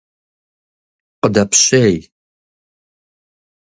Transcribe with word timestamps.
Къыдэпщей! 1.21 1.95